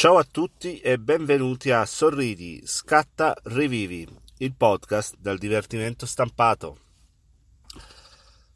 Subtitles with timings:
[0.00, 6.78] Ciao a tutti e benvenuti a Sorridi, Scatta, Rivivi, il podcast del divertimento stampato.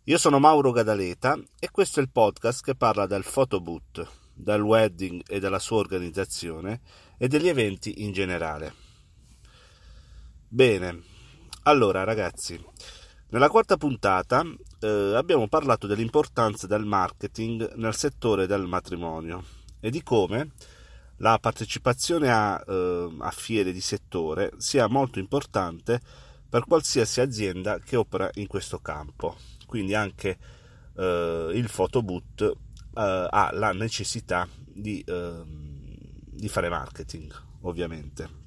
[0.04, 5.20] Io sono Mauro Gadaleta e questo è il podcast che parla del photoboot, del wedding
[5.28, 6.80] e della sua organizzazione
[7.18, 8.72] e degli eventi in generale.
[10.48, 11.02] Bene,
[11.64, 12.58] allora ragazzi,
[13.28, 14.42] nella quarta puntata
[14.80, 19.44] eh, abbiamo parlato dell'importanza del marketing nel settore del matrimonio
[19.78, 20.52] e di come
[21.24, 25.98] la partecipazione a, eh, a, fiere di settore sia molto importante
[26.46, 29.36] per qualsiasi azienda che opera in questo campo.
[29.64, 30.36] Quindi anche
[30.94, 37.32] eh, il photoboot eh, ha la necessità di, ehm, di, fare marketing,
[37.62, 38.42] ovviamente.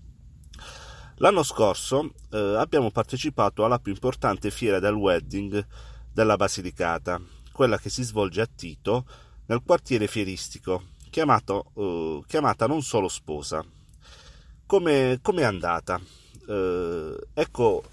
[1.16, 5.66] L'anno scorso eh, abbiamo partecipato alla più importante fiera del wedding
[6.14, 7.20] della Basilicata,
[7.52, 9.04] quella che si svolge a Tito
[9.48, 13.66] nel quartiere fieristico chiamato, uh, chiamata Non solo sposa.
[14.68, 16.00] Come è andata?
[16.46, 17.84] Uh, ecco,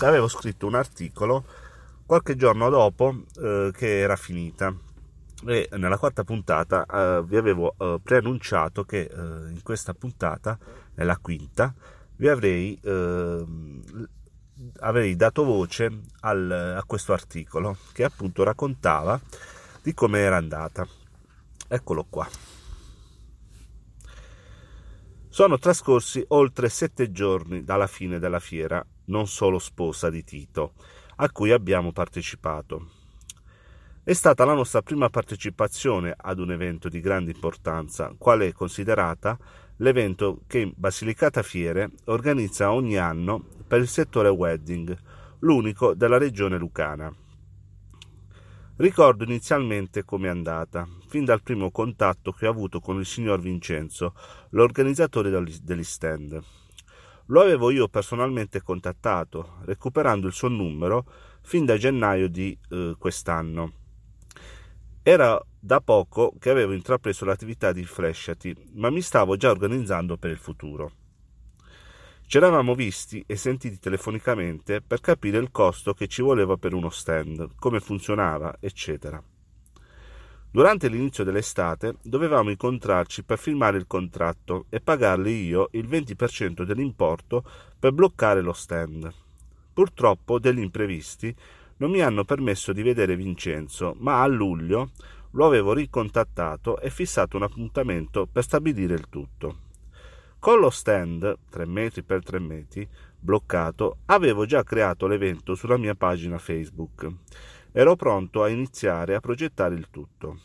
[0.00, 1.44] avevo scritto un articolo
[2.04, 4.76] qualche giorno dopo uh, che era finita
[5.46, 10.58] e nella quarta puntata vi avevo preannunciato che in questa puntata,
[10.94, 11.74] nella quinta,
[12.16, 12.78] vi avrei,
[14.78, 19.20] avrei dato voce al, a questo articolo che appunto raccontava
[19.82, 20.86] di come era andata.
[21.68, 22.26] Eccolo qua.
[25.34, 30.74] Sono trascorsi oltre sette giorni dalla fine della fiera, non solo sposa di Tito,
[31.16, 32.88] a cui abbiamo partecipato.
[34.04, 39.36] È stata la nostra prima partecipazione ad un evento di grande importanza, quale è considerata
[39.78, 44.96] l'evento che Basilicata Fiere organizza ogni anno per il settore wedding,
[45.40, 47.12] l'unico della regione lucana.
[48.76, 54.14] Ricordo inizialmente com'è andata, fin dal primo contatto che ho avuto con il signor Vincenzo,
[54.50, 55.30] l'organizzatore
[55.62, 56.42] degli stand.
[57.26, 61.04] Lo avevo io personalmente contattato, recuperando il suo numero
[61.42, 63.72] fin da gennaio di eh, quest'anno.
[65.04, 70.32] Era da poco che avevo intrapreso l'attività di Fresciati, ma mi stavo già organizzando per
[70.32, 71.03] il futuro.
[72.34, 76.90] Ci eravamo visti e sentiti telefonicamente per capire il costo che ci voleva per uno
[76.90, 79.22] stand, come funzionava, eccetera.
[80.50, 87.44] Durante l'inizio dell'estate dovevamo incontrarci per firmare il contratto e pagarli io il 20% dell'importo
[87.78, 89.08] per bloccare lo stand.
[89.72, 91.32] Purtroppo degli imprevisti
[91.76, 94.90] non mi hanno permesso di vedere Vincenzo, ma a luglio
[95.30, 99.63] lo avevo ricontattato e fissato un appuntamento per stabilire il tutto.
[100.44, 102.86] Con lo stand 3 metri per 3 metri
[103.18, 107.10] bloccato, avevo già creato l'evento sulla mia pagina Facebook.
[107.72, 110.40] Ero pronto a iniziare a progettare il tutto.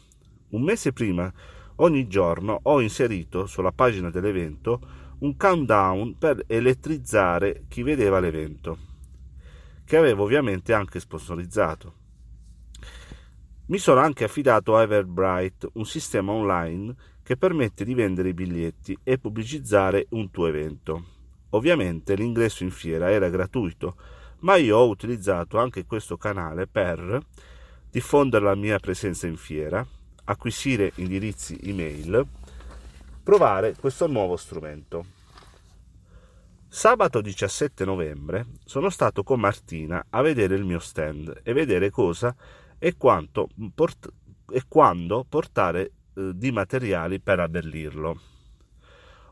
[0.51, 1.29] Un mese prima,
[1.75, 4.79] ogni giorno, ho inserito sulla pagina dell'evento
[5.19, 8.77] un countdown per elettrizzare chi vedeva l'evento,
[9.83, 11.98] che avevo ovviamente anche sponsorizzato.
[13.69, 18.97] Mi sono anche affidato a Everbright, un sistema online che permette di vendere i biglietti
[19.03, 21.03] e pubblicizzare un tuo evento.
[21.51, 23.95] Ovviamente l'ingresso in fiera era gratuito,
[24.39, 27.21] ma io ho utilizzato anche questo canale per
[27.91, 29.85] diffondere la mia presenza in fiera,
[30.23, 32.25] acquisire indirizzi email,
[33.21, 35.05] provare questo nuovo strumento.
[36.67, 42.35] Sabato 17 novembre sono stato con Martina a vedere il mio stand e vedere cosa
[42.79, 44.13] e, port-
[44.51, 48.19] e quando portare eh, di materiali per abbellirlo.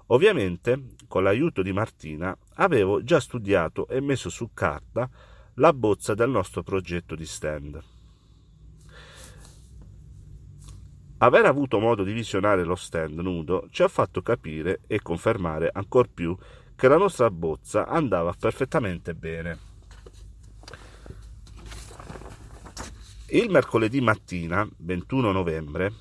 [0.08, 5.10] Ovviamente, con l'aiuto di Martina, avevo già studiato e messo su carta
[5.56, 7.84] la bozza del nostro progetto di stand.
[11.20, 16.10] Aver avuto modo di visionare lo stand nudo ci ha fatto capire e confermare ancor
[16.10, 16.38] più
[16.76, 19.77] che la nostra bozza andava perfettamente bene.
[23.30, 25.92] Il mercoledì mattina, 21 novembre,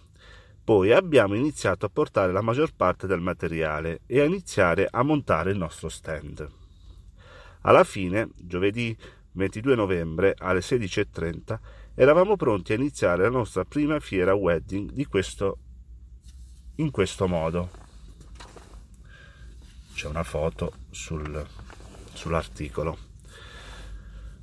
[0.62, 5.50] poi abbiamo iniziato a portare la maggior parte del materiale e a iniziare a montare
[5.50, 6.48] il nostro stand.
[7.62, 8.96] Alla fine, giovedì
[9.32, 11.58] 22 novembre alle 16.30,
[11.96, 15.58] eravamo pronti a iniziare la nostra prima fiera wedding di questo,
[16.76, 17.70] in questo modo.
[19.94, 21.44] C'è una foto sul,
[22.12, 23.15] sull'articolo.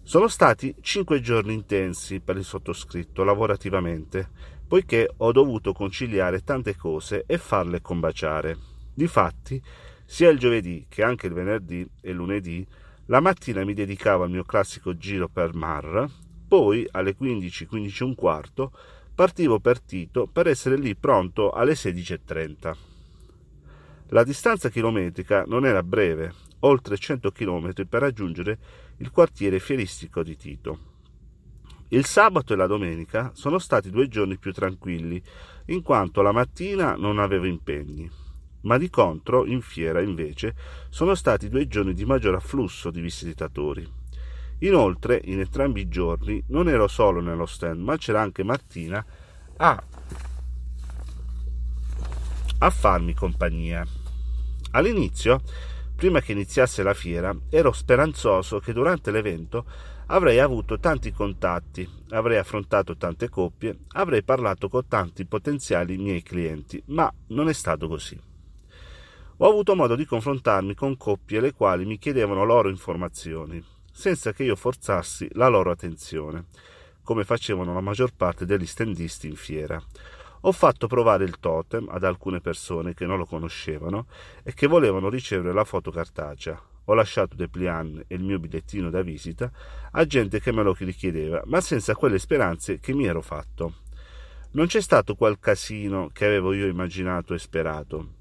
[0.05, 4.29] Sono stati cinque giorni intensi per il sottoscritto lavorativamente,
[4.67, 8.57] poiché ho dovuto conciliare tante cose e farle combaciare.
[8.93, 9.63] Difatti,
[10.05, 12.67] sia il giovedì che anche il venerdì e lunedì,
[13.05, 16.05] la mattina mi dedicavo al mio classico giro per Mar,
[16.49, 18.71] poi alle 15, 15 e un quarto
[19.15, 22.75] partivo per Tito per essere lì pronto alle 16.30.
[24.09, 26.33] La distanza chilometrica non era breve,
[26.63, 28.57] oltre 100 km per raggiungere
[28.97, 30.91] il quartiere fieristico di Tito.
[31.89, 35.21] Il sabato e la domenica sono stati due giorni più tranquilli,
[35.67, 38.09] in quanto la mattina non avevo impegni,
[38.61, 40.55] ma di contro in fiera invece
[40.89, 43.87] sono stati due giorni di maggior afflusso di visitatori.
[44.59, 49.05] Inoltre, in entrambi i giorni non ero solo nello stand, ma c'era anche Martina
[49.57, 49.83] a,
[52.59, 53.85] a farmi compagnia.
[54.71, 55.41] All'inizio
[55.95, 59.65] Prima che iniziasse la fiera, ero speranzoso che durante l'evento
[60.07, 66.81] avrei avuto tanti contatti, avrei affrontato tante coppie, avrei parlato con tanti potenziali miei clienti,
[66.87, 68.19] ma non è stato così.
[69.37, 74.43] Ho avuto modo di confrontarmi con coppie le quali mi chiedevano loro informazioni, senza che
[74.43, 76.45] io forzassi la loro attenzione,
[77.01, 79.81] come facevano la maggior parte degli stendisti in fiera,
[80.45, 84.07] ho fatto provare il totem ad alcune persone che non lo conoscevano
[84.43, 86.61] e che volevano ricevere la foto cartacea.
[86.85, 89.49] Ho lasciato dei plian e il mio bigliettino da visita
[89.91, 93.75] a gente che me lo richiedeva, ma senza quelle speranze che mi ero fatto.
[94.51, 98.15] Non c'è stato quel casino che avevo io immaginato e sperato.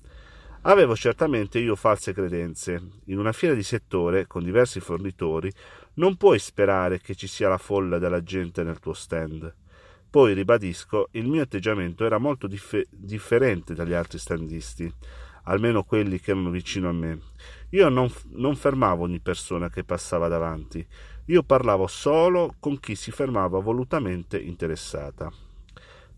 [0.63, 2.81] Avevo certamente io false credenze.
[3.07, 5.51] In una fiera di settore, con diversi fornitori,
[5.95, 9.53] non puoi sperare che ci sia la folla della gente nel tuo stand.
[10.13, 14.93] Poi, ribadisco, il mio atteggiamento era molto dif- differente dagli altri standisti,
[15.45, 17.19] almeno quelli che erano vicino a me.
[17.71, 20.87] Io non, non fermavo ogni persona che passava davanti,
[21.25, 25.33] io parlavo solo con chi si fermava volutamente interessata.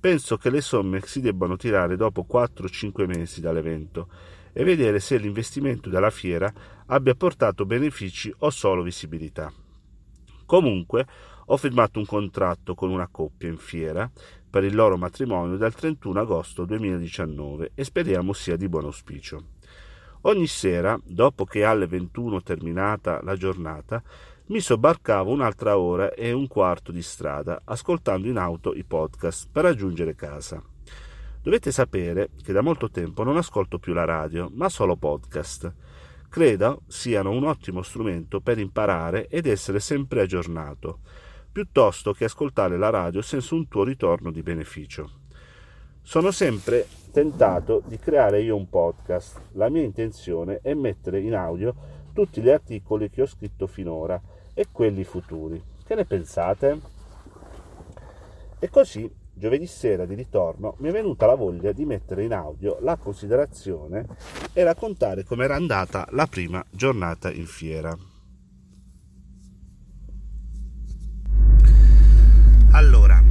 [0.00, 4.08] Penso che le somme si debbano tirare dopo 4-5 mesi dall'evento
[4.52, 6.52] e vedere se l'investimento della fiera
[6.86, 9.52] abbia portato benefici o solo visibilità.
[10.46, 11.06] Comunque,
[11.46, 14.10] ho firmato un contratto con una coppia in fiera
[14.48, 19.44] per il loro matrimonio dal 31 agosto 2019 e speriamo sia di buon auspicio.
[20.22, 24.02] Ogni sera, dopo che alle 21 terminata la giornata,
[24.46, 29.64] mi sobbarcavo un'altra ora e un quarto di strada ascoltando in auto i podcast per
[29.64, 30.62] raggiungere casa.
[31.42, 35.74] Dovete sapere che da molto tempo non ascolto più la radio, ma solo podcast.
[36.30, 41.00] Credo siano un ottimo strumento per imparare ed essere sempre aggiornato
[41.54, 45.08] piuttosto che ascoltare la radio senza un tuo ritorno di beneficio.
[46.02, 49.40] Sono sempre tentato di creare io un podcast.
[49.52, 51.72] La mia intenzione è mettere in audio
[52.12, 54.20] tutti gli articoli che ho scritto finora
[54.52, 55.62] e quelli futuri.
[55.86, 56.80] Che ne pensate?
[58.58, 62.78] E così, giovedì sera di ritorno, mi è venuta la voglia di mettere in audio
[62.80, 64.06] la considerazione
[64.52, 67.96] e raccontare com'era andata la prima giornata in fiera.
[72.74, 73.22] Allora,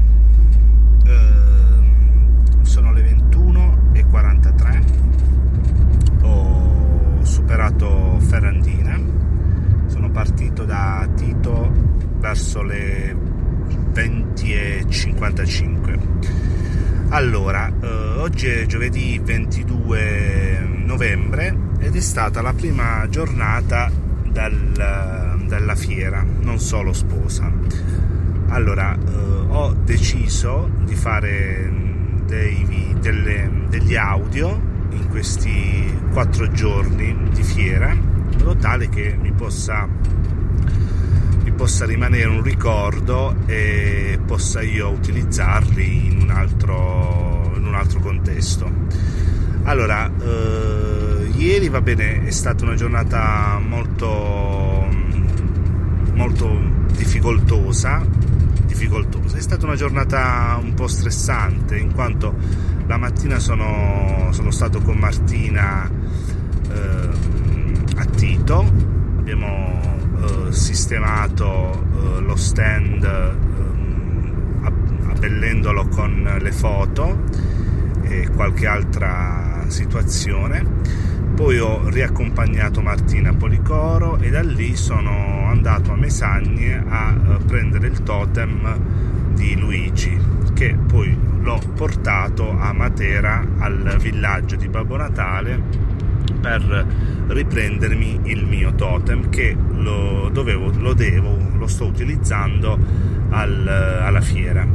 [1.05, 4.83] eh, sono le 21.43,
[6.21, 8.97] ho superato Ferrandina,
[9.87, 11.69] sono partito da Tito
[12.19, 13.13] verso le
[13.91, 15.99] 20.55.
[17.09, 17.85] Allora, eh,
[18.19, 23.91] oggi è giovedì 22 novembre ed è stata la prima giornata
[24.25, 28.02] dal, dalla fiera, non solo sposa
[28.53, 28.99] allora, eh,
[29.47, 31.71] ho deciso di fare
[32.25, 39.31] dei, delle, degli audio in questi quattro giorni di fiera, in modo tale che mi
[39.31, 39.87] possa,
[41.43, 47.99] mi possa rimanere un ricordo e possa io utilizzarli in un altro, in un altro
[48.01, 48.71] contesto.
[49.63, 54.87] Allora, eh, ieri va bene, è stata una giornata molto,
[56.13, 58.05] molto difficoltosa
[58.73, 59.37] difficoltosa.
[59.37, 62.33] È stata una giornata un po' stressante in quanto
[62.87, 65.89] la mattina sono, sono stato con Martina
[66.69, 67.09] eh,
[67.95, 68.59] a Tito,
[69.17, 69.79] abbiamo
[70.47, 74.61] eh, sistemato eh, lo stand ehm,
[75.09, 77.23] abbellendolo con le foto
[78.01, 81.11] e qualche altra situazione
[81.43, 87.43] poi ho riaccompagnato Martina a Policoro e da lì sono andato a Mesagne a eh,
[87.45, 88.79] prendere il totem
[89.33, 90.17] di Luigi
[90.53, 95.61] che poi l'ho portato a Matera al villaggio di Babbo Natale
[96.39, 96.85] per
[97.27, 102.79] riprendermi il mio totem che lo, dovevo, lo devo, lo sto utilizzando
[103.31, 104.65] al, alla fiera.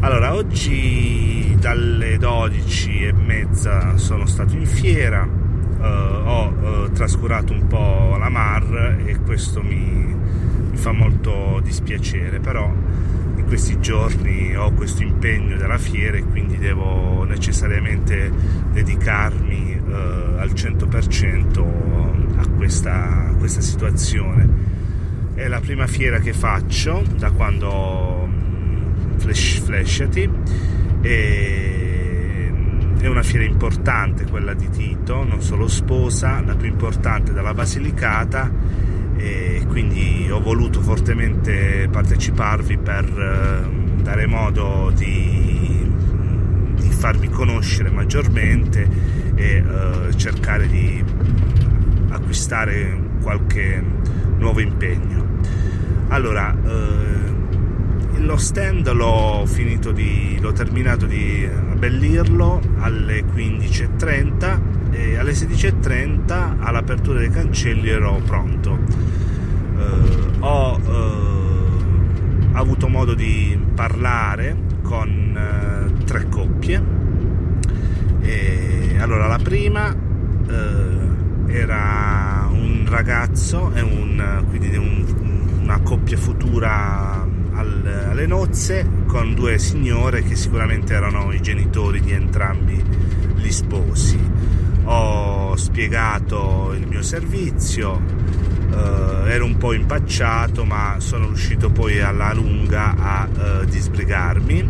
[0.00, 5.26] Allora, oggi dalle 12 e mezza sono stato in fiera,
[5.84, 10.14] ho uh, trascurato un po' la Mar e questo mi,
[10.70, 12.72] mi fa molto dispiacere, però
[13.36, 18.30] in questi giorni ho questo impegno della fiera e quindi devo necessariamente
[18.72, 19.92] dedicarmi uh,
[20.38, 24.74] al 100% a questa, a questa situazione.
[25.34, 28.28] È la prima fiera che faccio da quando
[29.18, 30.30] Flash, Flashati
[31.02, 31.85] e
[32.98, 38.50] è una fiera importante quella di Tito, non solo sposa, la più importante dalla Basilicata
[39.16, 45.90] e quindi ho voluto fortemente parteciparvi per eh, dare modo di,
[46.74, 48.88] di farvi conoscere maggiormente
[49.34, 51.04] e uh, cercare di
[52.08, 53.82] acquistare qualche
[54.38, 55.24] nuovo impegno.
[56.08, 57.25] Allora, uh,
[58.18, 67.18] lo stand l'ho finito di l'ho terminato di abbellirlo alle 15.30 e alle 16.30 all'apertura
[67.18, 68.78] dei cancelli ero pronto.
[69.78, 76.82] Eh, ho eh, avuto modo di parlare con eh, tre coppie
[78.20, 85.04] e, allora la prima eh, era un ragazzo e un, quindi un,
[85.62, 87.25] una coppia futura
[87.56, 92.82] al, alle nozze con due signore che sicuramente erano i genitori di entrambi
[93.36, 94.18] gli sposi.
[94.84, 98.00] Ho spiegato il mio servizio,
[98.70, 104.68] eh, ero un po' impacciato ma sono riuscito poi alla lunga a eh, disbrigarmi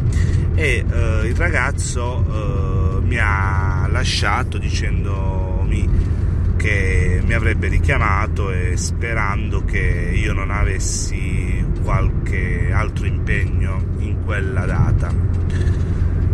[0.54, 6.14] e eh, il ragazzo eh, mi ha lasciato dicendomi
[6.56, 14.66] che mi avrebbe richiamato e sperando che io non avessi qualche altro impegno in quella
[14.66, 15.14] data.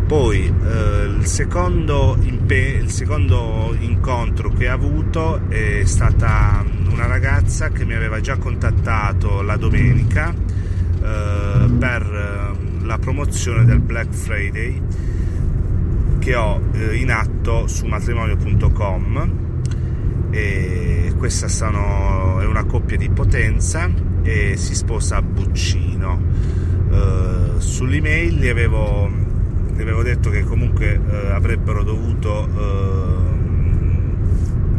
[0.07, 7.69] Poi eh, il, secondo impe- il secondo incontro che ho avuto è stata una ragazza
[7.69, 14.81] che mi aveva già contattato la domenica eh, per eh, la promozione del Black Friday
[16.19, 19.41] che ho eh, in atto su matrimonio.com
[20.31, 26.21] e questa sono, è una coppia di potenza e si sposa a Buccino.
[26.89, 29.11] Uh, sull'email gli avevo,
[29.75, 33.31] gli avevo, detto che comunque uh, avrebbero dovuto uh,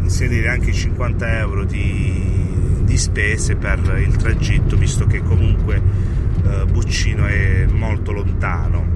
[0.02, 6.12] inserire anche 50 euro di, di, spese per il tragitto, visto che comunque
[6.70, 8.92] Buccino è molto lontano.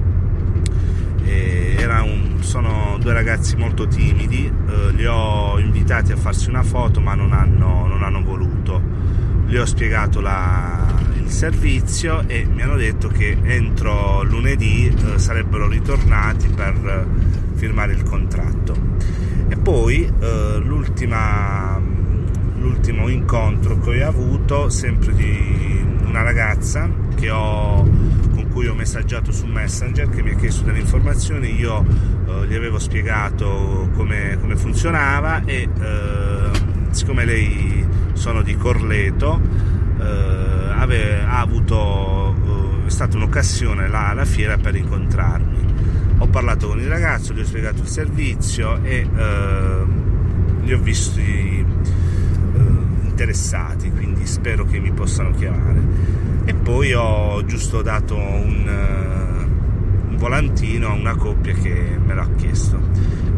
[1.99, 4.51] Un, sono due ragazzi molto timidi,
[4.95, 8.98] li ho invitati a farsi una foto ma non hanno, non hanno voluto
[9.49, 15.67] gli ho spiegato la, il servizio e mi hanno detto che entro lunedì eh, sarebbero
[15.67, 18.75] ritornati per eh, firmare il contratto.
[19.47, 20.61] E poi eh,
[22.59, 26.87] l'ultimo incontro che ho avuto, sempre di una ragazza
[27.31, 31.83] ho, con cui ho messaggiato su Messenger che mi ha chiesto delle informazioni, io
[32.27, 35.67] eh, gli avevo spiegato come, come funzionava e
[36.91, 37.78] siccome lei
[38.19, 39.39] sono di Corleto,
[39.97, 42.35] eh, ave, ha avuto,
[42.83, 45.57] eh, è stata un'occasione là alla fiera per incontrarmi.
[46.17, 49.83] Ho parlato con il ragazzo, gli ho spiegato il servizio e eh,
[50.63, 51.65] li ho visti eh,
[53.03, 55.81] interessati, quindi spero che mi possano chiamare.
[56.43, 62.27] E poi ho giusto dato un, uh, un volantino a una coppia che me l'ha
[62.35, 62.79] chiesto.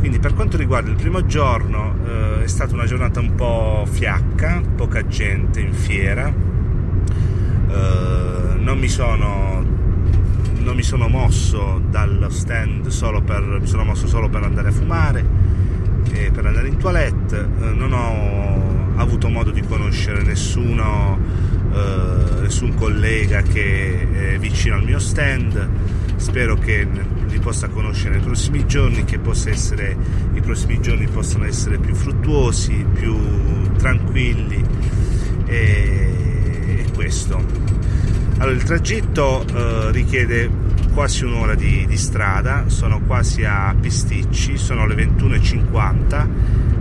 [0.01, 4.63] Quindi per quanto riguarda il primo giorno eh, è stata una giornata un po' fiacca,
[4.75, 6.33] poca gente in fiera, eh,
[8.57, 9.63] non, mi sono,
[10.57, 14.71] non mi sono mosso dallo stand solo per, mi sono mosso solo per andare a
[14.71, 15.23] fumare
[16.11, 21.19] e per andare in toilette, eh, non ho avuto modo di conoscere nessuno,
[21.73, 25.69] eh, nessun collega che è vicino al mio stand,
[26.15, 26.87] spero che
[27.31, 29.17] li possa conoscere nei prossimi giorni, che
[29.49, 29.95] essere,
[30.33, 34.61] i prossimi giorni possano essere più fruttuosi, più tranquilli
[35.45, 37.43] e, e questo.
[38.37, 40.49] Allora, il tragitto eh, richiede
[40.93, 46.27] quasi un'ora di, di, strada, sono quasi a Pisticci, sono le 21.50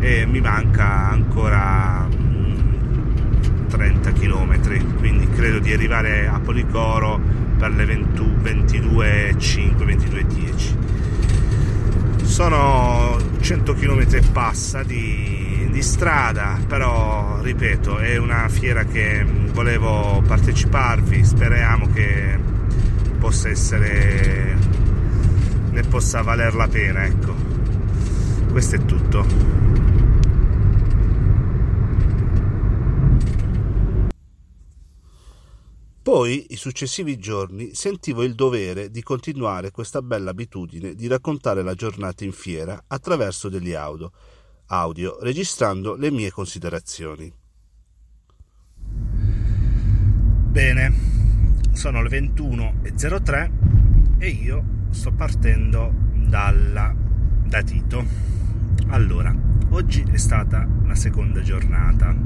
[0.00, 2.08] e mi manca ancora
[3.68, 12.24] 30 mm, km, quindi credo di arrivare a Policoro per le 22.05, 22.10.
[12.24, 20.22] Sono 100 km e passa di, di strada, però ripeto, è una fiera che volevo
[20.26, 22.38] parteciparvi, speriamo che
[23.18, 24.56] possa essere
[25.70, 27.34] ne possa valer la pena, ecco.
[28.50, 29.79] Questo è tutto.
[36.12, 41.74] Poi, i successivi giorni, sentivo il dovere di continuare questa bella abitudine di raccontare la
[41.74, 44.10] giornata in fiera attraverso degli audio,
[44.66, 47.32] audio registrando le mie considerazioni.
[50.50, 50.94] Bene,
[51.74, 53.50] sono le 21.03
[54.18, 56.92] e io sto partendo dalla,
[57.44, 58.04] da Tito.
[58.88, 59.32] Allora,
[59.68, 62.16] oggi è stata la seconda giornata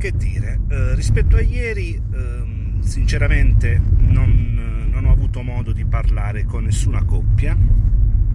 [0.00, 6.46] che dire, eh, rispetto a ieri, eh, sinceramente non, non, ho avuto modo di parlare
[6.46, 7.54] con nessuna coppia,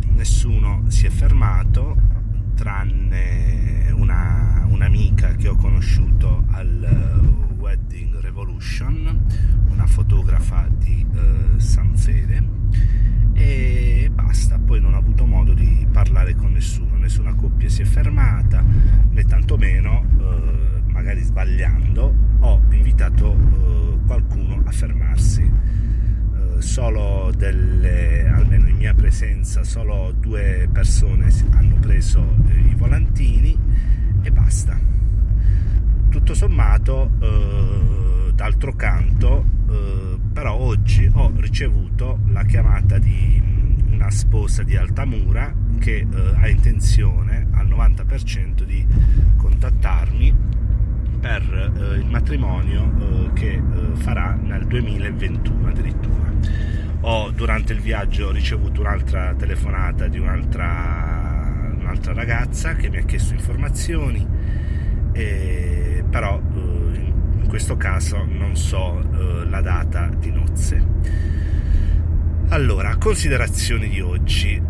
[0.09, 1.97] nessuno si è fermato,
[2.53, 9.25] tranne una, un'amica che ho conosciuto al Wedding Revolution,
[9.67, 12.43] una fotografa di eh, San Fede,
[13.33, 17.85] e basta, poi non ho avuto modo di parlare con nessuno, nessuna coppia si è
[17.85, 18.63] fermata,
[19.09, 20.24] né tantomeno eh,
[21.45, 25.43] sbagliando, ho invitato uh, qualcuno a fermarsi.
[25.43, 33.57] Uh, solo delle, almeno in mia presenza, solo due persone hanno preso uh, i volantini
[34.23, 34.79] e basta.
[36.09, 37.11] Tutto sommato,
[38.33, 39.45] d'altro canto,
[40.31, 43.41] però oggi ho ricevuto la chiamata di
[43.89, 48.87] una sposa di Altamura che ha intenzione al 90% di
[49.35, 50.33] contattarmi
[51.25, 53.61] per eh, il matrimonio eh, che eh,
[53.95, 56.31] farà nel 2021 addirittura.
[57.01, 63.33] Ho durante il viaggio ricevuto un'altra telefonata di un'altra, un'altra ragazza che mi ha chiesto
[63.33, 64.23] informazioni,
[65.13, 70.85] e, però eh, in questo caso non so eh, la data di nozze.
[72.49, 74.61] Allora, considerazioni di oggi.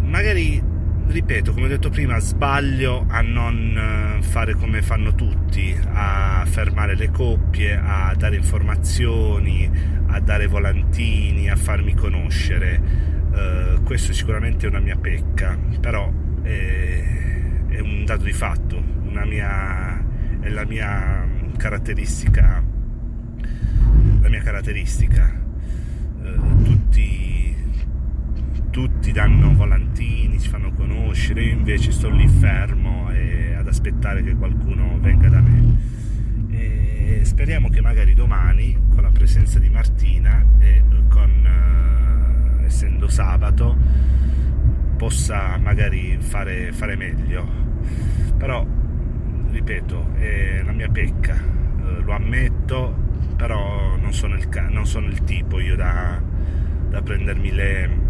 [0.00, 0.73] Magari
[1.06, 6.96] ripeto, come ho detto prima, sbaglio a non eh, fare come fanno tutti, a fermare
[6.96, 9.70] le coppie, a dare informazioni,
[10.06, 13.12] a dare volantini, a farmi conoscere.
[13.34, 16.08] Uh, questo sicuramente è una mia pecca, però
[16.42, 17.02] è,
[17.66, 18.80] è un dato di fatto,
[19.24, 20.04] mia,
[20.40, 22.62] è la mia caratteristica.
[24.20, 25.42] La mia caratteristica.
[26.22, 27.33] Uh, tutti
[28.74, 34.34] tutti danno volantini, si fanno conoscere, io invece sto lì fermo e ad aspettare che
[34.34, 35.78] qualcuno venga da me.
[36.50, 41.30] E speriamo che magari domani, con la presenza di Martina e con,
[42.58, 43.76] uh, essendo sabato,
[44.96, 47.46] possa magari fare, fare meglio.
[48.36, 48.66] Però,
[49.52, 52.92] ripeto, è la mia pecca, uh, lo ammetto,
[53.36, 56.20] però non sono il, non sono il tipo io da,
[56.90, 58.03] da prendermi le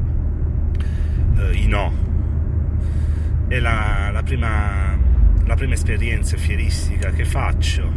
[1.38, 1.92] eh, i no.
[3.48, 4.96] È la, la, prima,
[5.44, 7.90] la prima esperienza fieristica che faccio,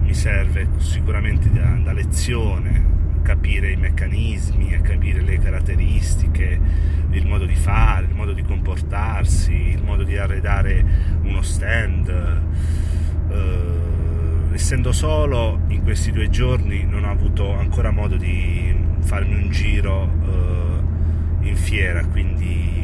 [0.00, 2.88] mi serve sicuramente da, da lezione,
[3.22, 6.60] capire i meccanismi, a capire le caratteristiche,
[7.10, 10.84] il modo di fare, il modo di comportarsi, il modo di arredare
[11.22, 12.08] uno stand.
[13.28, 19.50] Uh, essendo solo in questi due giorni non ho avuto ancora modo di farmi un
[19.50, 22.79] giro uh, in fiera, quindi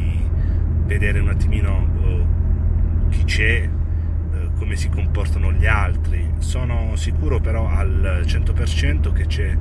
[0.87, 6.25] vedere un attimino uh, chi c'è, uh, come si comportano gli altri.
[6.39, 9.55] Sono sicuro però al 100% che c'è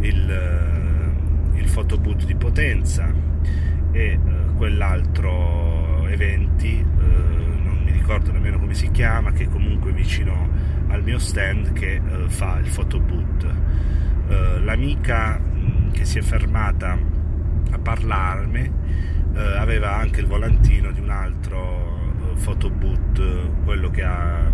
[0.00, 3.10] il, uh, il photoboot di Potenza
[3.90, 4.18] e
[4.56, 10.48] quell'altro eventi, non mi ricordo nemmeno come si chiama, che comunque vicino
[10.88, 13.46] al mio stand che fa il photoboot.
[14.62, 16.98] l'amica mh, che si è fermata
[17.70, 18.70] a parlarmi
[19.36, 24.50] eh, aveva anche il volantino di un altro eh, photoboot, quello che ha,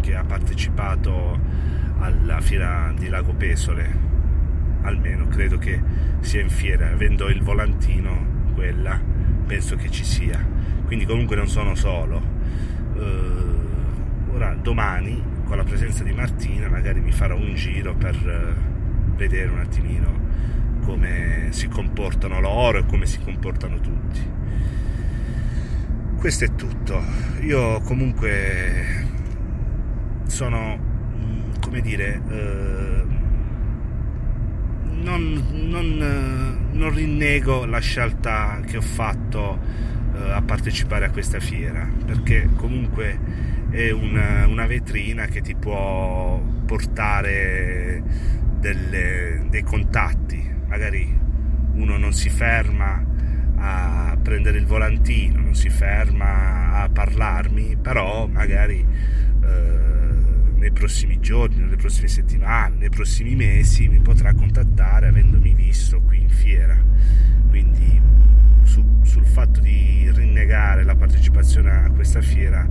[0.00, 1.38] che ha partecipato
[1.98, 4.08] alla fiera di Lago Pesole,
[4.82, 5.80] almeno credo che
[6.20, 9.00] sia in fiera, avendo il volantino quella,
[9.46, 10.38] penso che ci sia.
[10.84, 12.38] Quindi comunque non sono solo.
[12.94, 19.16] Uh, ora domani con la presenza di Martina magari mi farò un giro per uh,
[19.16, 20.18] vedere un attimino
[20.80, 24.20] come si comportano loro e come si comportano tutti.
[26.16, 27.02] Questo è tutto.
[27.40, 29.06] Io comunque
[30.26, 30.78] sono,
[31.60, 33.02] come dire, eh,
[35.02, 39.58] non, non, non, rinnego la scelta che ho fatto
[40.14, 43.18] eh, a partecipare a questa fiera, perché comunque
[43.70, 48.02] è una, una vetrina che ti può portare
[48.58, 51.18] delle, dei contatti, magari
[51.74, 53.04] uno non si ferma
[53.56, 58.86] a prendere il volantino, non si ferma a parlarmi, però magari
[59.42, 59.80] eh,
[60.54, 66.22] nei prossimi giorni, nelle prossime settimane, nei prossimi mesi mi potrà contattare avendomi visto qui
[66.22, 66.78] in fiera.
[67.48, 68.00] Quindi
[68.62, 72.66] su, sul fatto di rinnegare la partecipazione a questa fiera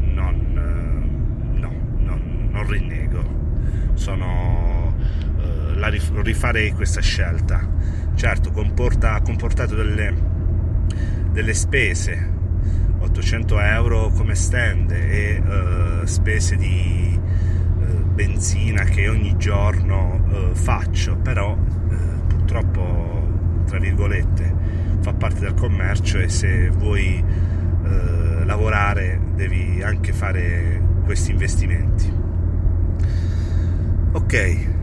[0.00, 3.42] non, eh, no, non, non rinnego.
[3.94, 4.93] Sono,
[5.88, 7.66] la rifarei questa scelta.
[8.14, 10.32] Certo, comporta, ha comportato delle
[11.34, 12.30] delle spese
[13.00, 21.16] 800 euro come stand e uh, spese di uh, benzina che ogni giorno uh, faccio
[21.16, 21.56] però
[22.28, 24.54] purtroppo tra virgolette
[25.00, 27.52] fa parte del commercio e se vuoi
[28.44, 32.12] lavorare devi anche fare questi investimenti
[34.12, 34.73] ok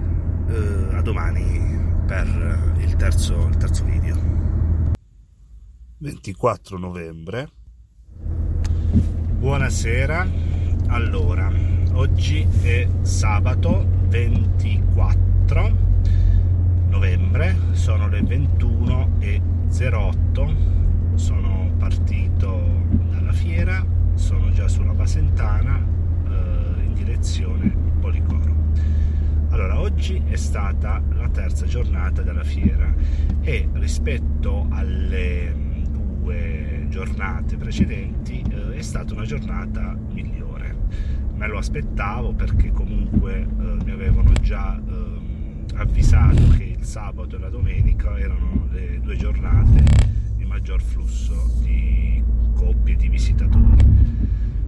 [0.53, 4.15] a domani per il terzo, il terzo video
[5.97, 7.49] 24 novembre.
[9.37, 10.27] Buonasera.
[10.87, 11.51] Allora,
[11.93, 15.77] oggi è sabato 24
[16.89, 20.55] novembre, sono le 21.08.
[21.15, 22.59] Sono partito
[23.11, 23.85] dalla fiera,
[24.15, 28.40] sono già sulla Basentana eh, in direzione Policoro.
[29.51, 32.93] Allora, oggi è stata la terza giornata della fiera
[33.41, 35.53] e rispetto alle
[35.89, 40.73] due giornate precedenti eh, è stata una giornata migliore.
[41.35, 43.45] Me lo aspettavo perché comunque eh,
[43.83, 49.83] mi avevano già eh, avvisato che il sabato e la domenica erano le due giornate
[50.37, 52.23] di maggior flusso di
[52.55, 53.83] coppie di visitatori.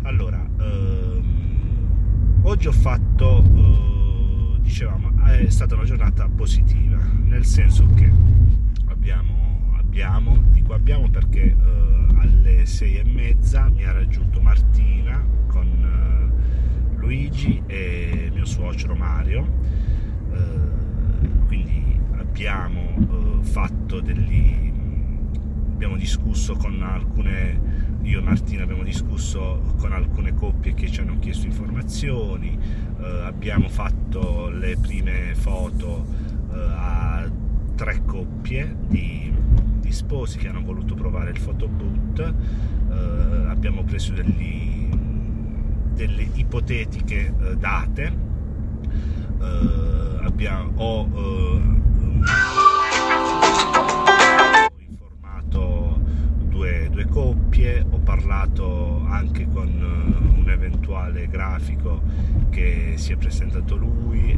[0.02, 1.24] Allora, ehm,
[2.42, 3.93] oggi ho fatto, eh,
[4.64, 8.12] dicevamo, è stata una giornata positiva, nel senso che
[8.88, 9.44] abbiamo
[9.94, 11.56] abbiamo, dico abbiamo perché eh,
[12.16, 19.46] alle sei e mezza mi ha raggiunto Martina con eh, Luigi e mio suocero Mario,
[20.32, 24.72] eh, quindi abbiamo eh, fatto degli
[25.74, 27.73] abbiamo discusso con alcune
[28.04, 32.58] io e Martina abbiamo discusso con alcune coppie che ci hanno chiesto informazioni
[33.00, 36.06] eh, abbiamo fatto le prime foto
[36.54, 37.30] eh, a
[37.76, 39.24] tre coppie di
[39.94, 44.90] sposi che hanno voluto provare il photoboot, eh, abbiamo preso degli,
[45.94, 48.18] delle ipotetiche eh, date,
[49.40, 51.62] eh, abbiamo, ho,
[57.54, 62.02] coppie, ho parlato anche con eh, un eventuale grafico
[62.50, 64.32] che si è presentato lui,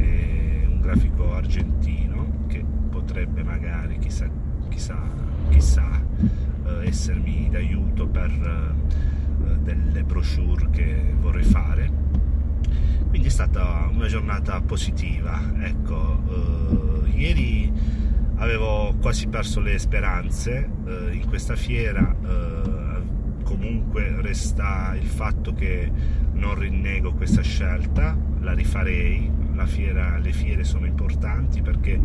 [0.66, 4.28] un grafico argentino che potrebbe magari, chissà,
[4.68, 4.98] chissà
[5.48, 6.04] chissà
[6.66, 12.04] eh, essermi d'aiuto per eh, delle brochure che vorrei fare.
[13.08, 17.72] Quindi è stata una giornata positiva ecco eh, ieri
[18.36, 22.75] avevo quasi perso le speranze eh, in questa fiera eh,
[23.46, 25.88] comunque resta il fatto che
[26.32, 29.30] non rinnego questa scelta la rifarei
[29.66, 31.98] fiera, le fiere sono importanti perché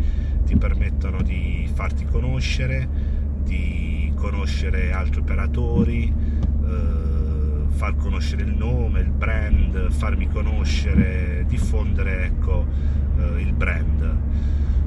[0.44, 2.88] ti permettono di farti conoscere
[3.44, 6.12] di conoscere altri operatori,
[6.64, 12.64] eh, far conoscere il nome, il brand, farmi conoscere, diffondere ecco,
[13.18, 14.16] eh, il brand.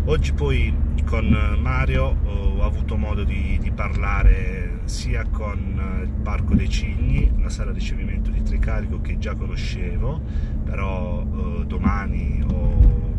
[0.06, 5.60] Oggi poi con Mario ho avuto modo di, di parlare sia con
[6.04, 10.22] il Parco dei Cigni, la sala ricevimento di Tricarico che già conoscevo,
[10.64, 13.14] però eh, domani o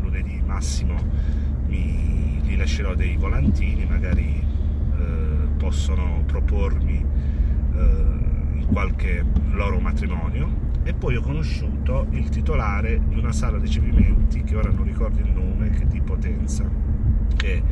[0.00, 0.94] lunedì massimo
[1.66, 4.50] mi rilascerò dei volantini, magari
[5.60, 7.04] possono propormi
[7.74, 7.78] eh,
[8.56, 10.68] in qualche loro matrimonio.
[10.82, 15.30] E poi ho conosciuto il titolare di una sala ricevimenti che ora non ricordo il
[15.30, 16.68] nome che di Potenza
[17.36, 17.62] che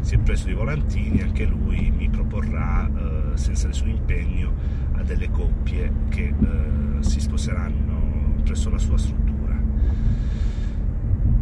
[0.00, 4.52] si è preso di volantini anche lui mi proporrà eh, senza nessun impegno
[4.92, 9.56] a delle coppie che eh, si sposeranno presso la sua struttura.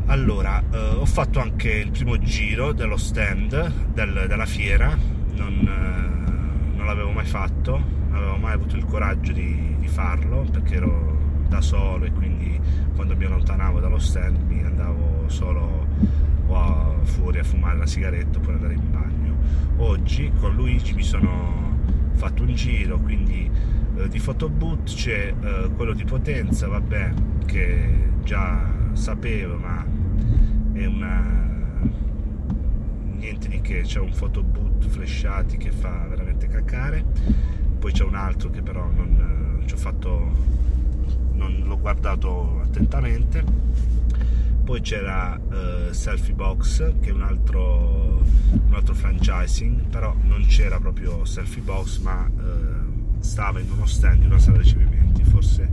[0.07, 4.97] Allora eh, ho fatto anche il primo giro dello stand del, della fiera.
[5.35, 10.47] Non, eh, non l'avevo mai fatto, non avevo mai avuto il coraggio di, di, farlo
[10.51, 12.59] perché ero da solo e quindi
[12.95, 15.87] quando mi allontanavo dallo stand mi andavo solo
[16.47, 19.37] o fuori a fumare la sigaretta oppure andare in bagno.
[19.79, 21.75] Oggi con Luigi mi sono
[22.13, 23.51] fatto un giro, quindi
[23.97, 27.13] eh, di fotoboot c'è eh, quello di potenza, vabbè,
[27.45, 29.85] che già sapevo, ma
[30.73, 31.45] è una
[33.17, 37.05] niente di che, c'è un fotoboot flashati che fa veramente cacare,
[37.79, 40.55] poi c'è un altro che però non ci ho fatto
[41.33, 43.45] non l'ho guardato attentamente
[44.67, 50.81] poi c'era uh, Selfie Box che è un altro, un altro franchising però non c'era
[50.81, 55.23] proprio Selfie Box ma uh, stava in uno stand di una sala ricevimenti.
[55.23, 55.71] Forse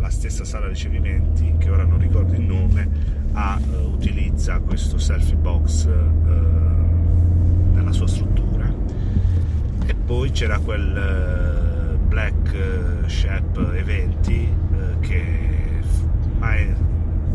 [0.00, 2.88] la stessa sala ricevimenti che ora non ricordo il nome
[3.32, 5.86] ha, uh, utilizza questo Selfie Box
[7.74, 8.74] nella sua struttura.
[9.84, 14.48] E poi c'era quel Black Shep eventi
[15.00, 15.82] che,
[16.40, 16.74] è,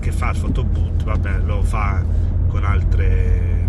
[0.02, 2.04] che fa il fotoboot vabbè, lo fa
[2.48, 3.68] con, altre,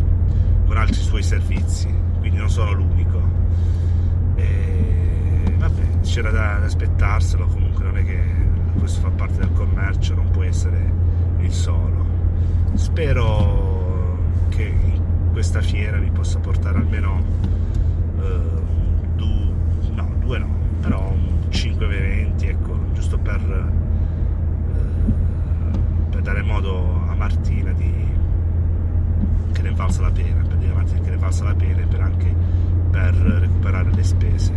[0.66, 3.20] con altri suoi servizi quindi non sono l'unico.
[4.36, 8.20] E vabbè c'era da, aspettarselo comunque non è che
[8.78, 10.90] questo fa parte del commercio non può essere
[11.40, 12.06] il solo.
[12.74, 14.18] Spero
[14.48, 14.74] che
[15.32, 17.22] questa fiera vi possa portare almeno
[18.16, 19.54] uh, due,
[19.94, 20.48] no, due no,
[20.80, 21.14] però
[21.50, 23.70] 5 eventi, ecco, giusto per
[26.22, 27.92] dare modo a Martina di
[29.52, 32.34] che ne la pena, per dire a Martina che ne valsa la pena per anche
[32.90, 34.52] per recuperare le spese.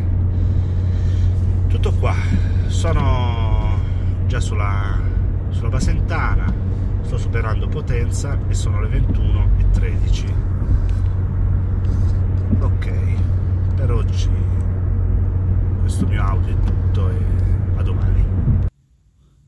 [1.67, 2.13] Tutto qua,
[2.67, 3.79] sono
[4.27, 4.99] già sulla,
[5.49, 6.53] sulla Basentana,
[7.01, 10.33] sto superando Potenza e sono le 21.13.
[12.59, 12.91] Ok,
[13.75, 14.29] per oggi
[15.81, 17.17] questo mio audio è tutto e
[17.75, 18.23] a domani.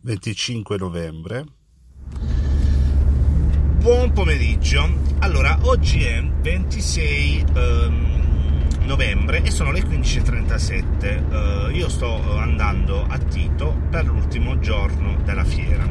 [0.01, 1.56] 25 novembre
[3.87, 4.85] Buon pomeriggio.
[5.19, 11.69] Allora, oggi è 26 ehm, novembre e sono le 15.37.
[11.69, 15.89] Uh, io sto andando a Tito per l'ultimo giorno della fiera.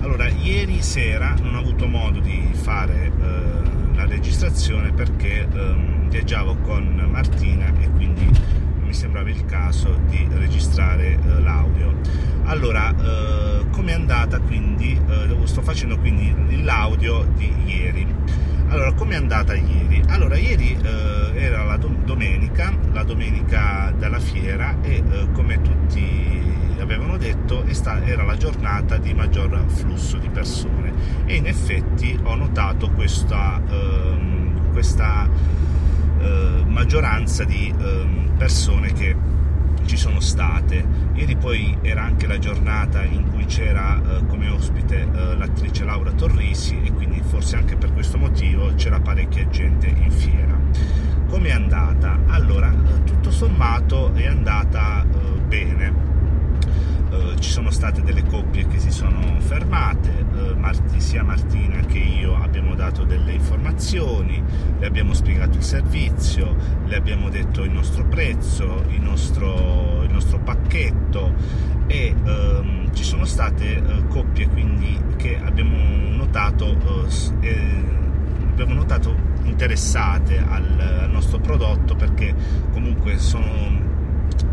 [0.00, 6.54] Allora, ieri sera non ho avuto modo di fare uh, la registrazione perché um, viaggiavo
[6.56, 8.30] con Martina e quindi
[8.88, 11.94] mi sembrava il caso di registrare uh, l'audio.
[12.44, 14.98] Allora, uh, come è andata quindi?
[15.06, 18.06] Uh, sto facendo quindi l'audio di ieri.
[18.68, 20.02] Allora, come è andata ieri?
[20.08, 20.76] Allora, ieri
[21.34, 26.42] era la do- domenica, la domenica della fiera e come tutti
[26.78, 27.64] avevano detto
[28.04, 30.92] era la giornata di maggior flusso di persone
[31.24, 35.28] e in effetti ho notato questa, ehm, questa
[36.78, 39.16] maggioranza di ehm, persone che
[39.84, 40.86] ci sono state.
[41.14, 46.12] Ieri poi era anche la giornata in cui c'era eh, come ospite eh, l'attrice Laura
[46.12, 50.56] Torrisi e quindi forse anche per questo motivo c'era parecchia gente in fiera.
[51.28, 52.16] Come è andata?
[52.28, 56.17] Allora, eh, tutto sommato è andata eh, bene.
[57.18, 61.98] Uh, ci sono state delle coppie che si sono fermate, uh, Marti, sia Martina che
[61.98, 64.40] io abbiamo dato delle informazioni,
[64.78, 66.54] le abbiamo spiegato il servizio,
[66.86, 71.34] le abbiamo detto il nostro prezzo, il nostro, il nostro pacchetto
[71.88, 76.76] e um, ci sono state uh, coppie quindi che abbiamo notato,
[77.40, 77.84] eh,
[78.48, 82.32] abbiamo notato interessate al, al nostro prodotto perché
[82.70, 83.87] comunque sono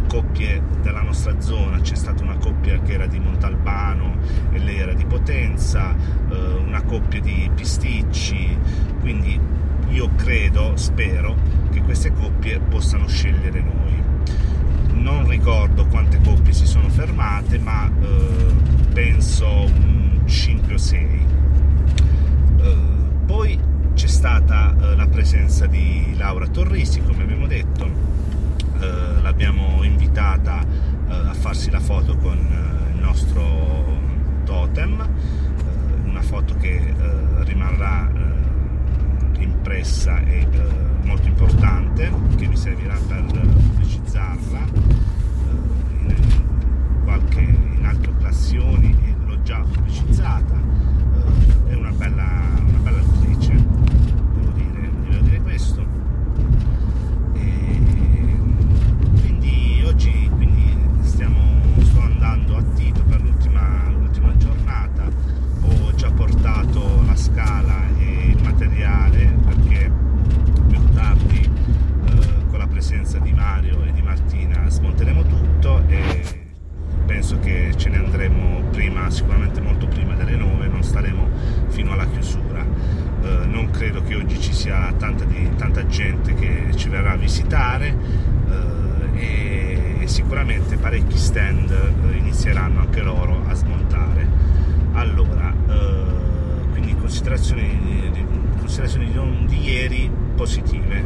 [0.07, 4.17] coppie della nostra zona, c'è stata una coppia che era di Montalbano
[4.51, 5.95] e lei era di Potenza,
[6.29, 8.57] eh, una coppia di Pisticci,
[8.99, 9.39] quindi
[9.89, 11.35] io credo, spero
[11.71, 14.03] che queste coppie possano scegliere noi.
[14.93, 18.53] Non ricordo quante coppie si sono fermate, ma eh,
[18.93, 19.69] penso
[20.25, 21.25] 5 o 6.
[22.57, 22.77] Eh,
[23.25, 23.59] poi
[23.93, 27.89] c'è stata eh, la presenza di Laura Torrisi, come abbiamo detto,
[28.79, 34.01] eh, l'abbiamo invitata eh, a farsi la foto con eh, il nostro
[34.43, 36.93] totem, eh, una foto che
[37.43, 38.11] rimarrà
[39.39, 40.47] impressa e
[41.03, 44.59] molto importante, che mi servirà per pubblicizzarla
[45.99, 50.61] in, qualche, in altre occasioni l'ho già pubblicizzata,
[51.67, 55.95] è una bella attrice, devo dire, devo dire questo
[67.35, 69.91] scala e il materiale perché
[70.67, 71.49] più tardi
[72.05, 76.43] eh, con la presenza di Mario e di Martina smonteremo tutto e
[77.05, 81.27] penso che ce ne andremo prima, sicuramente molto prima delle 9, non staremo
[81.67, 82.63] fino alla chiusura.
[82.63, 87.11] Eh, non credo credo che oggi ci sia tanta, di, tanta gente che ci verrà
[87.11, 87.95] a visitare
[88.49, 94.27] eh, e sicuramente parecchi stand eh, inizieranno anche loro a smontare.
[94.93, 98.11] Allora, eh, quindi considerazioni,
[98.57, 101.03] considerazioni di, di ieri positive.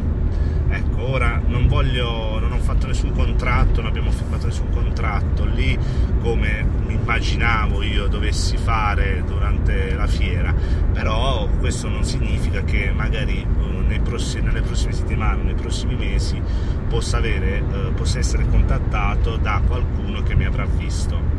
[0.70, 5.76] Ecco, ora non voglio, non ho fatto nessun contratto, non abbiamo firmato nessun contratto lì
[6.20, 10.54] come mi immaginavo io dovessi fare durante la fiera,
[10.92, 13.70] però questo non significa che magari uh,
[14.10, 16.40] prossimi, nelle prossime settimane, nei prossimi mesi
[16.88, 21.38] possa, avere, uh, possa essere contattato da qualcuno che mi avrà visto.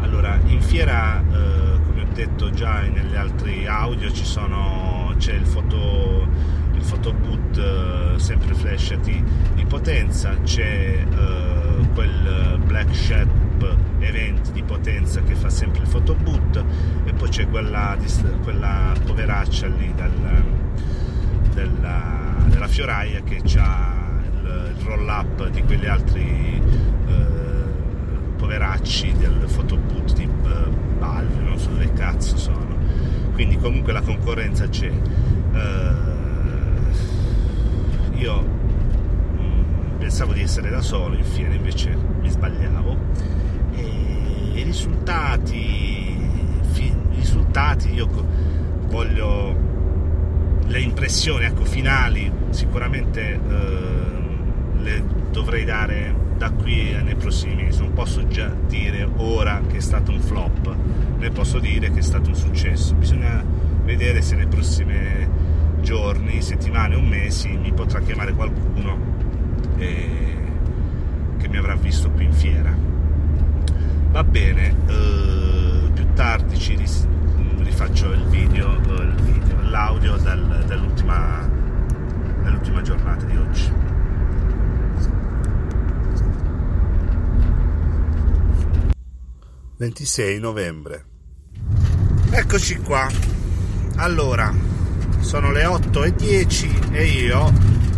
[0.00, 6.26] Allora, in fiera, uh, come ho detto già negli altri audio, sono, c'è il foto
[6.78, 9.22] il photoboot uh, sempre flash di,
[9.54, 16.64] di potenza, c'è uh, quel Black Shep event di potenza che fa sempre il photoboot
[17.04, 17.96] e poi c'è quella,
[18.44, 20.12] quella poveraccia lì dal,
[21.52, 26.62] della, della, fioraia che ha il, il roll up di quegli altri
[27.06, 30.28] uh, poveracci del photoboot di
[30.98, 32.76] Valve, non so dove cazzo sono.
[33.32, 34.90] Quindi comunque la concorrenza c'è.
[34.90, 36.17] Uh,
[38.18, 42.96] io mm, pensavo di essere da solo in fiera invece mi sbagliavo.
[43.74, 43.82] E
[44.54, 45.56] i risultati
[46.74, 48.08] i risultati io
[48.88, 49.66] voglio
[50.66, 57.80] le impressioni ecco, finali sicuramente eh, le dovrei dare da qui nei prossimi mesi.
[57.80, 60.74] Non posso già dire ora che è stato un flop
[61.18, 62.94] né posso dire che è stato un successo.
[62.94, 63.44] Bisogna
[63.84, 65.37] vedere se nelle prossime
[65.88, 68.98] giorni, settimane o mesi mi potrà chiamare qualcuno
[69.78, 70.36] eh,
[71.38, 72.76] che mi avrà visto qui in fiera.
[74.10, 81.48] Va bene, eh, più tardi ci rifaccio il video, eh, il video l'audio del, dell'ultima,
[82.42, 83.72] dell'ultima giornata di oggi.
[89.78, 91.04] «26 novembre».
[92.30, 93.08] Eccoci qua.
[93.96, 94.67] Allora,
[95.20, 97.52] sono le 8 e 10 e io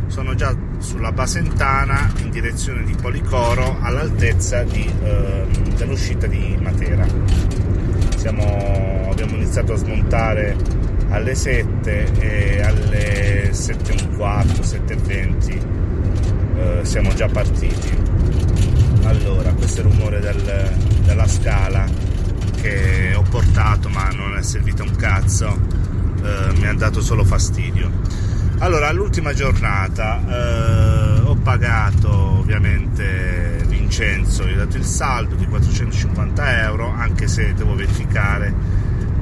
[0.07, 7.07] sono già sulla Basentana in direzione di Policoro all'altezza di, eh, dell'uscita di Matera.
[8.17, 10.57] Siamo, abbiamo iniziato a smontare
[11.11, 15.81] alle 7 e alle 7.15, 7.20
[16.57, 17.97] eh, siamo già partiti.
[19.05, 20.73] Allora, questo è il rumore del,
[21.05, 21.87] della scala
[22.61, 25.80] che ho portato ma non è servito un cazzo
[26.23, 27.91] eh, mi ha dato solo fastidio.
[28.59, 36.63] Allora, all'ultima giornata eh, ho pagato ovviamente Vincenzo, gli ho dato il saldo di 450
[36.65, 38.55] euro, anche se devo verificare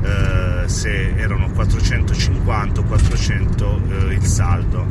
[0.02, 4.86] eh, se erano 450 o 400 eh, il saldo.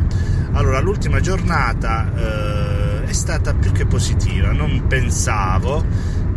[0.54, 5.86] Allora, l'ultima giornata eh, è stata più che positiva, non pensavo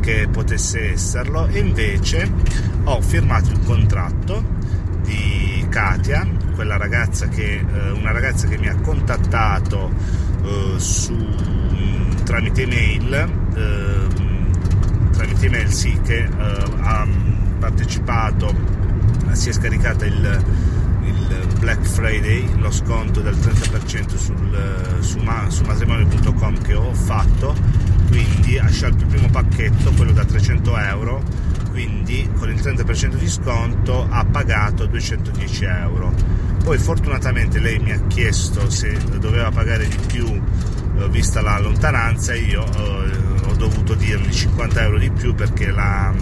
[0.01, 2.31] che potesse esserlo e invece
[2.85, 4.43] ho firmato il contratto
[5.03, 5.40] di
[5.71, 6.27] Katia,
[6.77, 9.93] ragazza che, eh, una ragazza che mi ha contattato
[10.43, 11.17] eh, su,
[12.25, 13.15] tramite email,
[13.55, 14.07] eh,
[15.13, 16.29] tramite email sì, che
[16.81, 17.07] ha
[17.61, 18.53] partecipato,
[19.33, 20.45] si è scaricata il,
[21.05, 27.55] il Black Friday, lo sconto del 30% sul, su, su matrimonio.com che ho fatto,
[28.09, 31.23] quindi ha scelto il primo pacchetto, quello da 300 euro
[31.81, 36.13] quindi con il 30% di sconto ha pagato 210 euro.
[36.63, 42.35] Poi fortunatamente lei mi ha chiesto se doveva pagare di più eh, vista la lontananza
[42.35, 43.17] io eh,
[43.47, 46.19] ho dovuto dirgli 50 euro di più perché la, eh,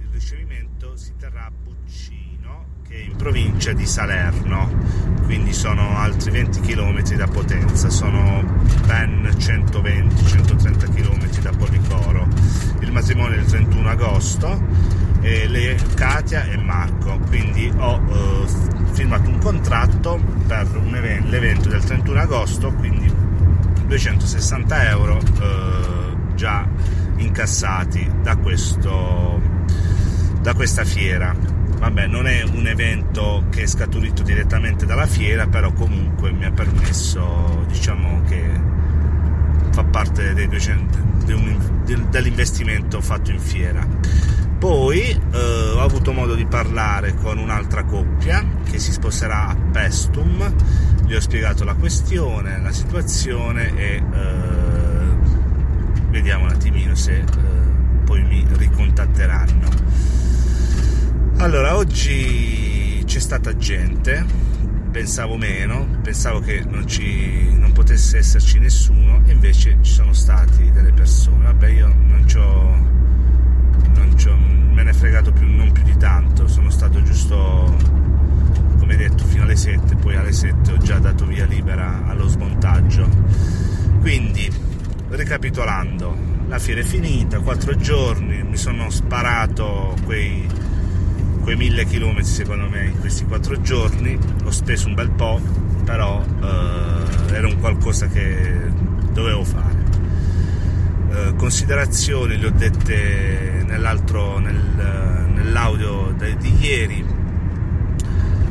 [0.00, 6.30] il ricevimento si terrà a Buccino che è in provincia di Salerno quindi sono altri
[6.30, 8.42] 20 km da Potenza, sono
[8.86, 12.28] ben 120-130 km da Policoro.
[12.82, 14.60] Il matrimonio è il 31 agosto
[15.20, 18.46] e le Katia e Marco, quindi ho eh,
[18.92, 23.10] firmato un contratto per un evento, l'evento del 31 agosto, quindi
[23.86, 26.68] 260 euro eh, già
[27.16, 29.40] incassati da, questo,
[30.40, 31.34] da questa fiera.
[31.78, 36.52] Vabbè non è un evento che è scaturito direttamente dalla fiera però comunque mi ha
[36.52, 38.71] permesso diciamo che
[39.72, 40.98] fa parte 200,
[42.10, 43.86] dell'investimento fatto in fiera.
[44.58, 50.54] Poi eh, ho avuto modo di parlare con un'altra coppia che si sposerà a Pestum.
[51.04, 54.82] Gli ho spiegato la questione la situazione e eh,
[56.10, 57.24] vediamo un attimino se eh,
[58.04, 59.68] poi mi ricontatteranno.
[61.38, 64.24] Allora, oggi c'è stata gente,
[64.92, 70.70] pensavo meno, pensavo che non, ci, non potesse esserci nessuno, e invece ci sono stati
[70.70, 71.44] delle persone.
[71.46, 72.76] Vabbè, io non ci ho,
[74.26, 77.74] non me ne è fregato più, non più di tanto, sono stato giusto,
[78.78, 83.08] come detto, fino alle 7, poi alle 7 ho già dato via libera allo smontaggio.
[84.00, 84.50] Quindi,
[85.08, 86.16] ricapitolando,
[86.48, 90.46] la fiera è finita, 4 giorni, mi sono sparato quei
[91.42, 94.18] quei mille chilometri secondo me in questi quattro giorni.
[94.44, 95.40] Ho speso un bel po'
[95.84, 98.70] però eh, era un qualcosa che
[99.12, 99.80] dovevo fare.
[101.10, 107.04] Eh, considerazioni le ho dette nell'altro nel, nell'audio de, di ieri.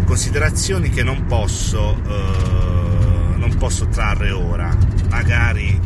[0.05, 4.75] Considerazioni che non posso eh, non posso trarre ora.
[5.09, 5.79] Magari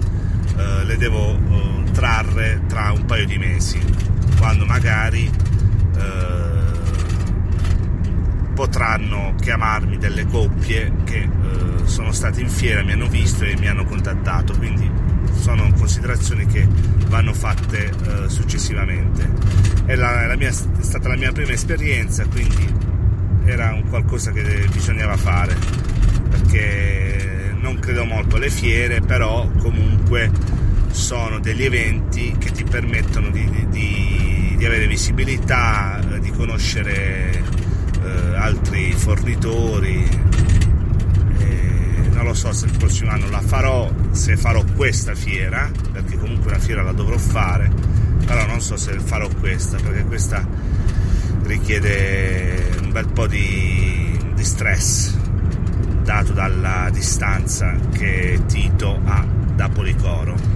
[0.57, 3.79] eh, le devo eh, trarre tra un paio di mesi
[4.37, 5.31] quando magari
[8.55, 11.29] potranno chiamarmi delle coppie che eh,
[11.83, 14.89] sono state in fiera, mi hanno visto e mi hanno contattato, quindi
[15.35, 16.67] sono considerazioni che
[17.07, 19.29] vanno fatte eh, successivamente.
[19.85, 22.73] È, la, la mia, è, stata la mia prima esperienza, quindi
[23.43, 25.55] era un qualcosa che bisognava fare,
[26.29, 30.31] perché non credo molto alle fiere, però comunque
[30.91, 37.43] sono degli eventi che ti permettono di, di, di avere visibilità, di conoscere
[38.05, 40.07] eh, altri fornitori.
[41.39, 46.17] E non lo so se il prossimo anno la farò, se farò questa fiera, perché
[46.17, 47.71] comunque una fiera la dovrò fare,
[48.25, 50.45] però non so se farò questa, perché questa
[51.43, 55.13] richiede un bel po' di, di stress
[56.03, 59.25] dato dalla distanza che Tito ha
[59.55, 60.54] da Policoro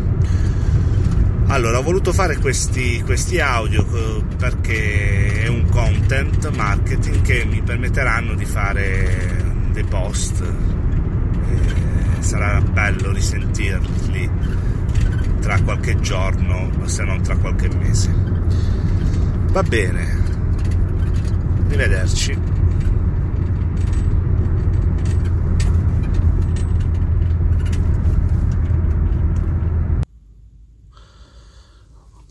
[1.49, 7.61] allora, ho voluto fare questi, questi, audio eh, perché è un content marketing che mi
[7.61, 10.41] permetteranno di fare dei post.
[10.41, 14.29] E sarà bello risentirli
[15.41, 18.13] tra qualche giorno, se non tra qualche mese.
[19.51, 20.17] Va bene,
[21.65, 22.48] arrivederci.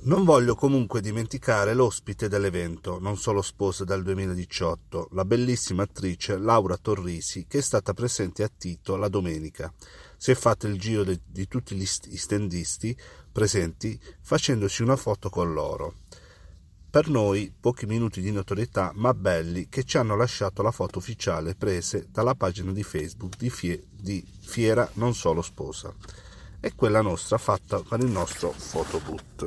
[0.09, 6.79] Non voglio comunque dimenticare l'ospite dell'evento, non solo sposa dal 2018, la bellissima attrice Laura
[6.79, 9.71] Torrisi, che è stata presente a Tito la domenica.
[10.17, 12.97] Si è fatto il giro de, di tutti gli stendisti
[13.31, 15.97] presenti facendosi una foto con loro.
[16.89, 21.55] Per noi pochi minuti di notorietà, ma belli, che ci hanno lasciato la foto ufficiale
[21.55, 25.95] prese dalla pagina di Facebook di, Fie, di Fiera Non Solo Sposa
[26.61, 29.45] e quella nostra fatta con il nostro photoboot.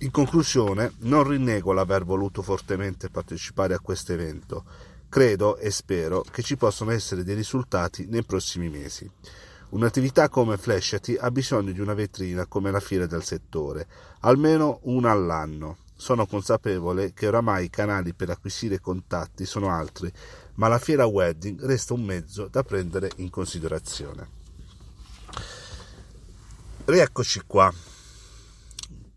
[0.00, 4.64] In conclusione, non rinnego l'aver voluto fortemente partecipare a questo evento.
[5.08, 9.10] Credo e spero che ci possano essere dei risultati nei prossimi mesi.
[9.70, 13.86] Un'attività come Flashati ha bisogno di una vetrina come la fiera del settore,
[14.20, 15.78] almeno una all'anno.
[15.96, 20.12] Sono consapevole che oramai i canali per acquisire contatti sono altri,
[20.56, 24.35] ma la fiera wedding resta un mezzo da prendere in considerazione.
[26.88, 27.74] Rieccoci qua.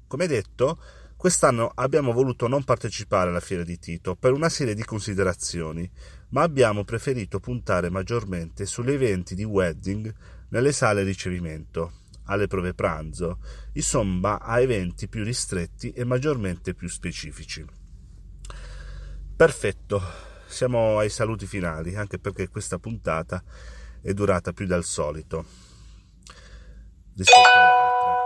[0.08, 0.80] Come detto,
[1.16, 5.88] quest'anno abbiamo voluto non partecipare alla fiera di Tito per una serie di considerazioni,
[6.30, 10.12] ma abbiamo preferito puntare maggiormente sugli eventi di wedding
[10.50, 13.38] nelle sale ricevimento, alle prove pranzo,
[13.74, 17.64] insomma a eventi più ristretti e maggiormente più specifici.
[19.36, 20.02] Perfetto,
[20.48, 23.44] siamo ai saluti finali, anche perché questa puntata
[24.02, 25.69] è durata più del solito
[27.20, 28.18] rispetto alle altre.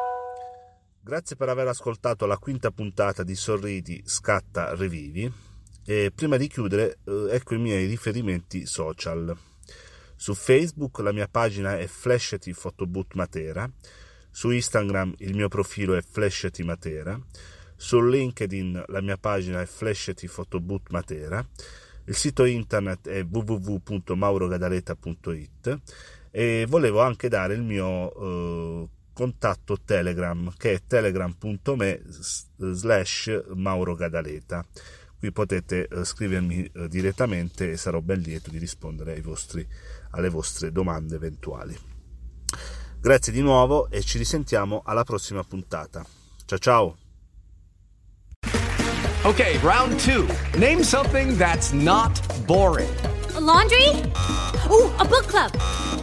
[1.02, 5.30] Grazie per aver ascoltato la quinta puntata di Sorridi, Scatta, Revivi
[5.86, 9.36] e prima di chiudere eh, ecco i miei riferimenti social.
[10.16, 13.70] Su Facebook la mia pagina è Flashety Photoboot Matera,
[14.30, 17.20] su Instagram il mio profilo è Flashety Matera,
[17.76, 21.46] su LinkedIn la mia pagina è Flashety Photoboot Matera,
[22.06, 25.82] il sito internet è www.maurogadaleta.it
[26.36, 28.12] e volevo anche dare il mio
[28.82, 32.02] eh, contatto Telegram che è telegram.me
[32.74, 34.66] slash Mauro Gadaleta.
[35.20, 39.66] Qui potete eh, scrivermi eh, direttamente e sarò ben lieto di rispondere vostri,
[40.12, 41.78] alle vostre domande eventuali.
[43.00, 46.04] Grazie di nuovo e ci risentiamo alla prossima puntata.
[46.46, 46.98] Ciao ciao!
[49.22, 50.26] Ok, round 2.
[50.58, 52.90] Name something that's not boring.
[53.36, 54.02] A laundry?
[54.68, 56.03] Oh, a book club.